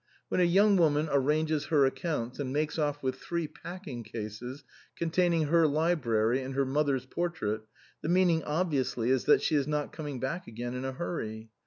When 0.29 0.41
a 0.41 0.45
young 0.45 0.77
woman 0.77 1.09
arranges 1.11 1.65
her 1.65 1.85
accounts, 1.85 2.39
and 2.39 2.51
makes 2.51 2.79
off 2.79 3.03
with 3.03 3.17
three 3.19 3.45
packing 3.47 4.01
cases, 4.03 4.63
con 4.97 5.11
taining 5.11 5.49
her 5.49 5.67
library 5.67 6.41
and 6.41 6.55
her 6.55 6.65
mother's 6.65 7.05
portrait, 7.05 7.61
the 8.01 8.09
meaning 8.09 8.43
obviously 8.43 9.11
is 9.11 9.25
that 9.25 9.43
she 9.43 9.53
is 9.53 9.67
not 9.67 9.93
coming 9.93 10.19
back 10.19 10.47
again 10.47 10.73
in 10.73 10.85
a 10.85 10.91
hurry. 10.91 11.51